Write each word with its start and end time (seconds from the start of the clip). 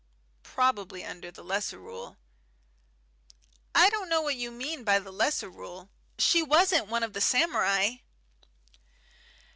"Probably 0.41 1.03
under 1.05 1.29
the 1.29 1.43
Lesser 1.43 1.77
Rule." 1.77 2.17
"I 3.75 3.91
don't 3.91 4.09
know 4.09 4.19
what 4.23 4.35
you 4.35 4.49
mean 4.49 4.83
by 4.83 4.97
the 4.97 5.11
Lesser 5.11 5.47
Rule. 5.47 5.89
She 6.17 6.41
wasn't 6.41 6.87
one 6.87 7.03
of 7.03 7.13
the 7.13 7.21
samurai." 7.21 7.97